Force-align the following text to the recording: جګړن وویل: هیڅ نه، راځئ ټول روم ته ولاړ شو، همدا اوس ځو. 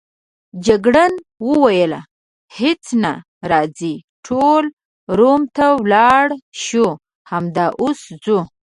جګړن 0.65 1.13
وویل: 1.47 1.93
هیڅ 2.57 2.83
نه، 3.03 3.13
راځئ 3.51 3.95
ټول 4.25 4.63
روم 5.17 5.41
ته 5.55 5.65
ولاړ 5.81 6.27
شو، 6.63 6.87
همدا 7.31 7.65
اوس 7.81 7.99
ځو. 8.23 8.39